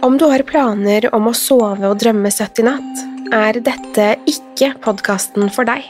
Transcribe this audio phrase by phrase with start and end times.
[0.00, 3.02] Om du har planer om å sove og drømme søtt i natt,
[3.32, 5.86] er dette ikke podkasten for deg.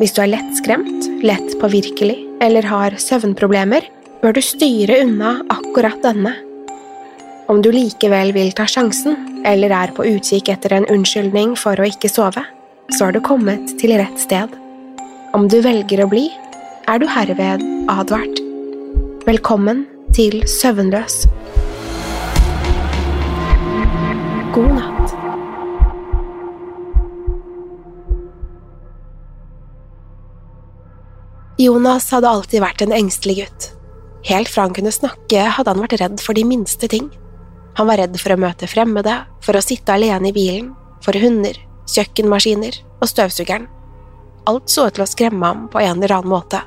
[0.00, 3.86] Hvis du er lettskremt, lett påvirkelig eller har søvnproblemer,
[4.20, 6.34] bør du styre unna akkurat denne.
[7.50, 11.86] Om du likevel vil ta sjansen, eller er på utkikk etter en unnskyldning for å
[11.88, 12.42] ikke sove,
[12.90, 14.52] så har du kommet til rett sted.
[15.38, 16.26] Om du velger å bli,
[16.90, 18.42] er du herved advart.
[19.28, 21.22] Velkommen til Søvnløs.
[24.54, 25.12] God natt.
[31.58, 33.66] Jonas hadde alltid vært en engstelig gutt.
[34.26, 37.06] Helt fra han kunne snakke, hadde han vært redd for de minste ting.
[37.78, 40.72] Han var redd for å møte fremmede, for å sitte alene i bilen,
[41.04, 41.54] for hunder,
[41.86, 43.68] kjøkkenmaskiner og støvsugeren.
[44.50, 46.64] Alt så ut til å skremme ham på en eller annen måte.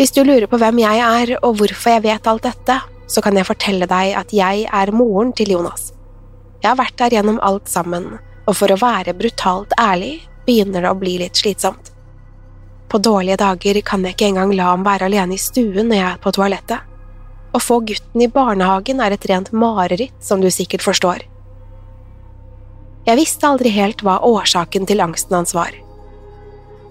[0.00, 2.78] Hvis du lurer på hvem jeg er og hvorfor jeg vet alt dette,
[3.10, 5.90] så kan jeg fortelle deg at jeg er moren til Jonas.
[6.62, 10.92] Jeg har vært der gjennom alt sammen, og for å være brutalt ærlig begynner det
[10.92, 11.90] å bli litt slitsomt.
[12.90, 16.08] På dårlige dager kan jeg ikke engang la ham være alene i stuen når jeg
[16.08, 16.86] er på toalettet.
[17.50, 21.22] Å få gutten i barnehagen er et rent mareritt, som du sikkert forstår.
[23.06, 25.72] Jeg visste aldri helt hva årsaken til angsten hans var.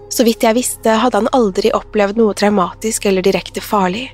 [0.09, 4.07] Så vidt jeg visste, hadde han aldri opplevd noe traumatisk eller direkte farlig.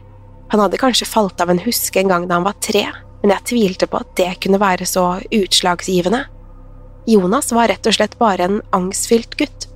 [0.52, 2.86] Han hadde kanskje falt av en huske en gang da han var tre,
[3.22, 6.26] men jeg tvilte på at det kunne være så utslagsgivende.
[7.10, 9.68] Jonas var rett og slett bare en angstfylt gutt.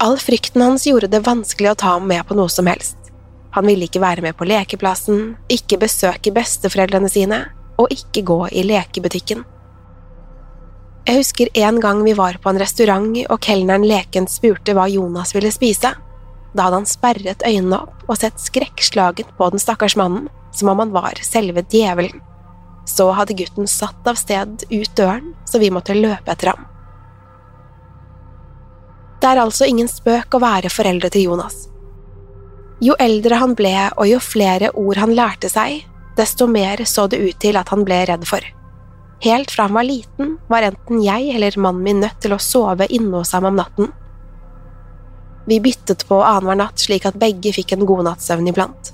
[0.00, 2.96] All frykten hans gjorde det vanskelig å ta ham med på noe som helst.
[3.56, 7.40] Han ville ikke være med på lekeplassen, ikke besøke besteforeldrene sine,
[7.78, 9.44] og ikke gå i lekebutikken.
[11.08, 15.32] Jeg husker en gang vi var på en restaurant og kelneren lekent spurte hva Jonas
[15.32, 15.94] ville spise.
[16.54, 20.80] Da hadde han sperret øynene opp og sett skrekkslagen på den stakkars mannen, som om
[20.82, 22.22] han var selve djevelen.
[22.88, 26.64] Så hadde gutten satt av sted ut døren, så vi måtte løpe etter ham.
[29.20, 31.66] Det er altså ingen spøk å være foreldre til Jonas.
[32.80, 35.82] Jo eldre han ble og jo flere ord han lærte seg,
[36.16, 38.44] desto mer så det ut til at han ble redd for.
[39.24, 42.86] Helt fra han var liten, var enten jeg eller mannen min nødt til å sove
[42.86, 43.90] inne hos ham om natten.
[45.48, 48.92] Vi byttet på annenhver natt slik at begge fikk en god natts søvn iblant.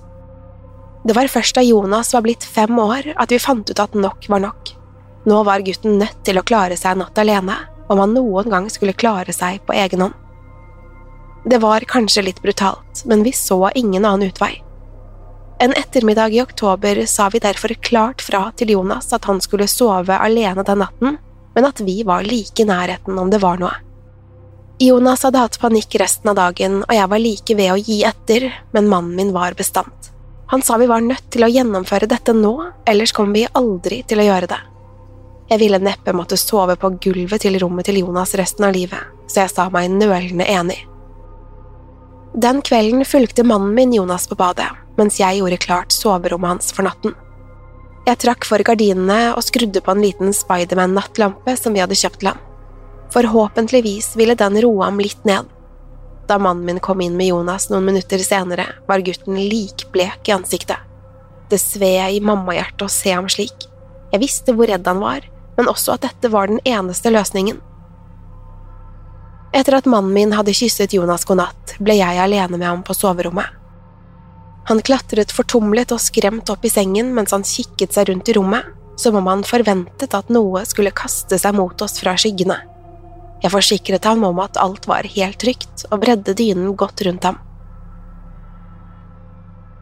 [1.04, 4.28] Det var først da Jonas var blitt fem år at vi fant ut at nok
[4.30, 4.70] var nok.
[5.26, 7.56] Nå var gutten nødt til å klare seg en natt alene,
[7.90, 10.14] om han noen gang skulle klare seg på egen hånd.
[11.44, 14.54] Det var kanskje litt brutalt, men vi så ingen annen utvei.
[15.60, 20.16] En ettermiddag i oktober sa vi derfor klart fra til Jonas at han skulle sove
[20.16, 21.18] alene den natten,
[21.54, 23.74] men at vi var like i nærheten om det var noe.
[24.78, 28.48] Jonas hadde hatt panikk resten av dagen, og jeg var like ved å gi etter,
[28.74, 30.10] men mannen min var bestandt.
[30.50, 32.52] Han sa vi var nødt til å gjennomføre dette nå,
[32.90, 34.58] ellers kom vi aldri til å gjøre det.
[35.52, 39.44] Jeg ville neppe måtte sove på gulvet til rommet til Jonas resten av livet, så
[39.44, 40.80] jeg sa meg nølende enig.
[42.34, 46.88] Den kvelden fulgte mannen min Jonas på badet, mens jeg gjorde klart soverommet hans for
[46.88, 47.14] natten.
[48.08, 52.32] Jeg trakk for gardinene og skrudde på en liten Spiderman-nattlampe som vi hadde kjøpt til
[52.32, 52.42] ham.
[53.12, 55.50] Forhåpentligvis ville den roe ham litt ned.
[56.28, 60.80] Da mannen min kom inn med Jonas noen minutter senere, var gutten likblek i ansiktet.
[61.50, 63.68] Det sved i mammahjertet å se ham slik.
[64.12, 65.26] Jeg visste hvor redd han var,
[65.58, 67.60] men også at dette var den eneste løsningen.
[69.54, 72.96] Etter at mannen min hadde kysset Jonas god natt, ble jeg alene med ham på
[72.96, 73.46] soverommet.
[74.66, 78.64] Han klatret fortumlet og skremt opp i sengen mens han kikket seg rundt i rommet,
[78.96, 82.56] som om han forventet at noe skulle kaste seg mot oss fra skyggene.
[83.42, 87.40] Jeg forsikret ham om at alt var helt trygt, og bredde dynen godt rundt ham.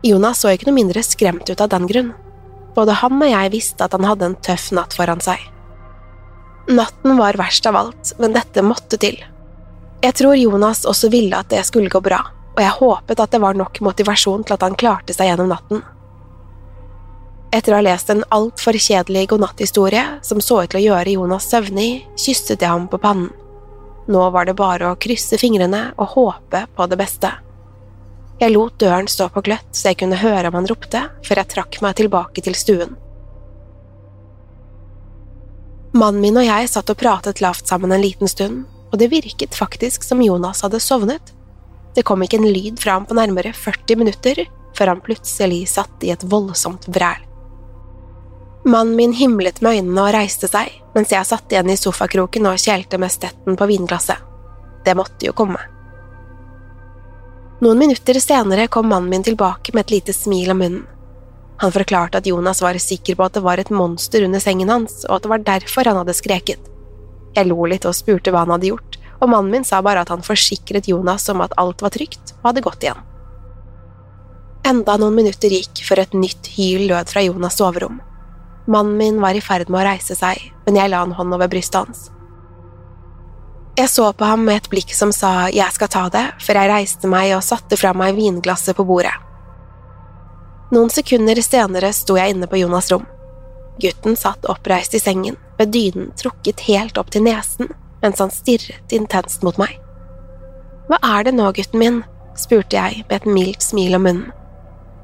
[0.02, 2.10] Jonas så ikke noe mindre skremt ut av den grunn.
[2.74, 5.38] Både han og jeg visste at han hadde en tøff natt foran seg.
[6.72, 9.18] Natten var verst av alt, men dette måtte til.
[10.02, 12.18] Jeg tror Jonas også ville at det skulle gå bra,
[12.56, 15.84] og jeg håpet at det var nok motivasjon til at han klarte seg gjennom natten.
[17.52, 21.50] Etter å ha lest en altfor kjedelig godnatthistorie som så ut til å gjøre Jonas
[21.52, 23.28] søvnig, kysset jeg ham på pannen.
[24.10, 27.30] Nå var det bare å krysse fingrene og håpe på det beste.
[28.42, 31.50] Jeg lot døren stå på gløtt så jeg kunne høre om han ropte, før jeg
[31.52, 32.96] trakk meg tilbake til stuen.
[35.92, 39.54] Mannen min og jeg satt og pratet lavt sammen en liten stund, og det virket
[39.54, 41.34] faktisk som Jonas hadde sovnet.
[41.94, 44.46] Det kom ikke en lyd fra ham på nærmere 40 minutter,
[44.76, 47.31] før han plutselig satt i et voldsomt vræl.
[48.64, 52.60] Mannen min himlet med øynene og reiste seg, mens jeg satt igjen i sofakroken og
[52.62, 54.20] kjelte med stetten på vinglasset.
[54.86, 55.58] Det måtte jo komme.
[57.62, 60.86] Noen minutter senere kom mannen min tilbake med et lite smil om munnen.
[61.62, 65.04] Han forklarte at Jonas var sikker på at det var et monster under sengen hans,
[65.08, 66.70] og at det var derfor han hadde skreket.
[67.36, 70.10] Jeg lo litt og spurte hva han hadde gjort, og mannen min sa bare at
[70.10, 73.02] han forsikret Jonas om at alt var trygt og hadde gått igjen.
[74.66, 78.00] Enda noen minutter gikk før et nytt hyl lød fra Jonas' soverom.
[78.66, 81.50] Mannen min var i ferd med å reise seg, men jeg la en hånd over
[81.50, 82.10] brystet hans.
[83.78, 86.70] Jeg så på ham med et blikk som sa jeg skal ta det, før jeg
[86.70, 89.14] reiste meg og satte fra meg vinglasset på bordet.
[90.72, 93.06] Noen sekunder senere sto jeg inne på Jonas' rom.
[93.80, 97.72] Gutten satt oppreist i sengen, med dynen trukket helt opp til nesen,
[98.04, 99.74] mens han stirret intenst mot meg.
[100.88, 102.00] Hva er det nå, gutten min?
[102.36, 104.30] spurte jeg med et mildt smil om munnen.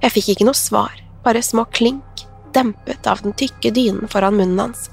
[0.01, 0.95] Jeg fikk ikke noe svar,
[1.25, 4.89] bare små klink, dempet av den tykke dynen foran munnen hans.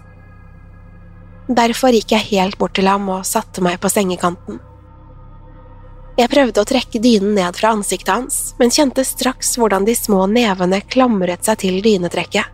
[1.47, 4.59] Derfor gikk jeg helt bort til ham og satte meg på sengekanten.
[6.15, 10.23] Jeg prøvde å trekke dynen ned fra ansiktet hans, men kjente straks hvordan de små
[10.31, 12.53] nevene klamret seg til dynetrekket.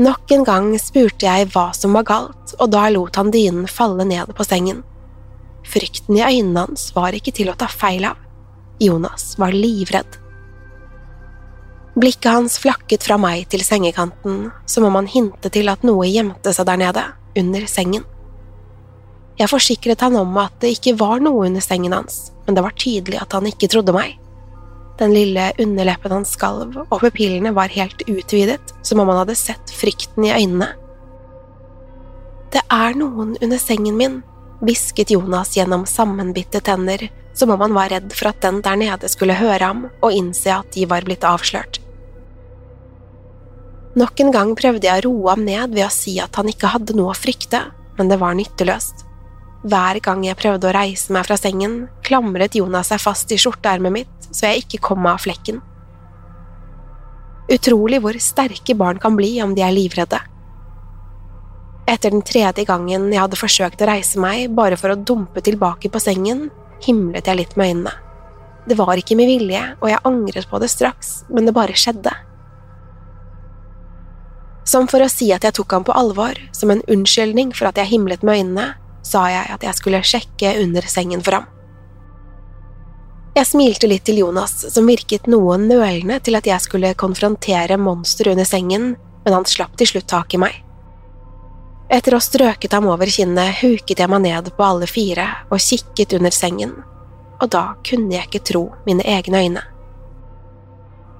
[0.00, 4.06] Nok en gang spurte jeg hva som var galt, og da lot han dynen falle
[4.08, 4.80] ned på sengen.
[5.68, 8.16] Frykten i øynene hans var ikke til å ta feil av.
[8.80, 10.19] Jonas var livredd.
[11.98, 16.52] Blikket hans flakket fra meg til sengekanten, som om han hintet til at noe gjemte
[16.54, 17.02] seg der nede,
[17.40, 18.04] under sengen.
[19.40, 22.76] Jeg forsikret han om at det ikke var noe under sengen hans, men det var
[22.78, 24.18] tydelig at han ikke trodde meg.
[25.00, 29.72] Den lille underleppen hans skalv, og pupillene var helt utvidet, som om han hadde sett
[29.72, 30.68] frykten i øynene.
[32.52, 34.20] Det er noen under sengen min,
[34.60, 39.10] hvisket Jonas gjennom sammenbitte tenner, som om han var redd for at den der nede
[39.10, 41.80] skulle høre ham og innse at de var blitt avslørt.
[43.98, 46.70] Nok en gang prøvde jeg å roe ham ned ved å si at han ikke
[46.70, 47.64] hadde noe å frykte,
[47.98, 49.06] men det var nytteløst.
[49.66, 53.92] Hver gang jeg prøvde å reise meg fra sengen, klamret Jonas seg fast i skjorteermet
[53.92, 55.58] mitt så jeg ikke kom av flekken.
[57.50, 60.20] Utrolig hvor sterke barn kan bli om de er livredde.
[61.90, 65.90] Etter den tredje gangen jeg hadde forsøkt å reise meg bare for å dumpe tilbake
[65.90, 66.46] på sengen,
[66.86, 67.94] himlet jeg litt med øynene.
[68.68, 72.12] Det var ikke med vilje, og jeg angret på det straks, men det bare skjedde.
[74.68, 77.80] Som for å si at jeg tok ham på alvor, som en unnskyldning for at
[77.80, 78.66] jeg himlet med øynene,
[79.02, 81.48] sa jeg at jeg skulle sjekke under sengen for ham.
[83.34, 88.34] Jeg smilte litt til Jonas, som virket noe nølende til at jeg skulle konfrontere monsteret
[88.34, 88.92] under sengen,
[89.24, 90.58] men han slapp til slutt tak i meg.
[91.90, 95.58] Etter å ha strøket ham over kinnet, huket jeg meg ned på alle fire og
[95.58, 96.76] kikket under sengen,
[97.42, 99.64] og da kunne jeg ikke tro mine egne øyne.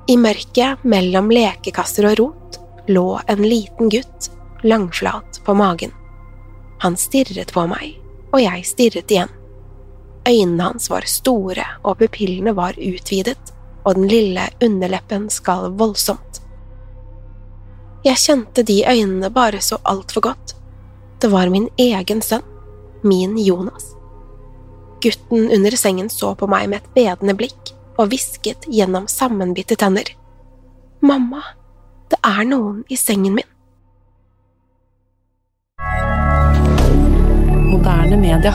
[0.06, 2.60] I mørket mellom lekekasser og rot
[2.90, 4.30] lå en liten gutt
[4.62, 5.90] langflat på magen.
[6.84, 7.98] Han stirret på meg,
[8.30, 9.34] og jeg stirret igjen.
[10.28, 16.40] Øynene hans var store, og pupillene var utvidet, og den lille underleppen skalv voldsomt.
[18.04, 20.54] Jeg kjente de øynene bare så altfor godt.
[21.20, 22.44] Det var min egen sønn,
[23.02, 23.92] min Jonas.
[25.04, 30.08] Gutten under sengen så på meg med et bedende blikk og hvisket gjennom sammenbitte tenner.
[31.00, 31.44] Mamma,
[32.12, 33.48] det er noen i sengen min.
[37.80, 38.54] moderne media.